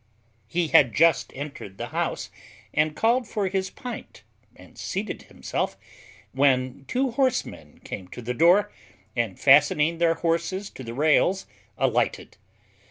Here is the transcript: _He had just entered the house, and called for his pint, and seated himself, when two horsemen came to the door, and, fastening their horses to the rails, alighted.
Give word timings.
_He 0.47 0.69
had 0.69 0.95
just 0.95 1.31
entered 1.35 1.77
the 1.77 1.89
house, 1.93 2.31
and 2.73 2.95
called 2.95 3.27
for 3.27 3.47
his 3.49 3.69
pint, 3.69 4.23
and 4.55 4.75
seated 4.75 5.21
himself, 5.21 5.77
when 6.31 6.85
two 6.87 7.11
horsemen 7.11 7.79
came 7.83 8.07
to 8.07 8.21
the 8.23 8.33
door, 8.33 8.71
and, 9.15 9.39
fastening 9.39 9.99
their 9.99 10.15
horses 10.15 10.71
to 10.71 10.83
the 10.83 10.95
rails, 10.95 11.45
alighted. 11.77 12.37